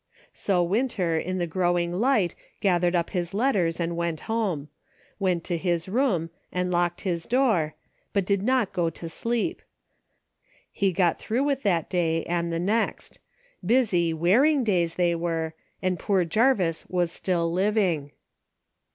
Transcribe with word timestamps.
So 0.33 0.63
Winter 0.63 1.19
in 1.19 1.37
the 1.37 1.45
growing 1.45 1.93
light 1.93 2.33
gathered 2.59 2.95
up 2.95 3.11
his 3.11 3.35
letters 3.35 3.79
and 3.79 3.95
went 3.95 4.21
home; 4.21 4.67
went 5.19 5.43
to 5.43 5.57
his 5.59 5.87
room 5.87 6.31
and 6.51 6.71
locked 6.71 7.01
his 7.01 7.27
door, 7.27 7.75
but 8.11 8.25
did 8.25 8.41
not 8.41 8.73
go 8.73 8.89
to 8.89 9.07
sleep. 9.07 9.61
He 10.71 10.91
got 10.91 11.19
through 11.19 11.43
with 11.43 11.61
that 11.61 11.87
day, 11.87 12.23
and 12.23 12.51
the 12.51 12.59
next; 12.59 13.19
busy, 13.63 14.11
wearing 14.11 14.63
days 14.63 14.95
they 14.95 15.13
were, 15.13 15.53
and 15.83 15.99
poor 15.99 16.25
Jarvis 16.25 16.83
was 16.89 17.11
still 17.11 17.53
living. 17.53 18.11